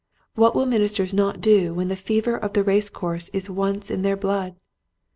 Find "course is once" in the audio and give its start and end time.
2.89-3.91